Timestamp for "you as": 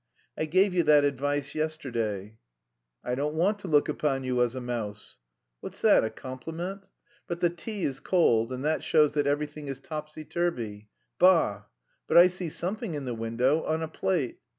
4.23-4.55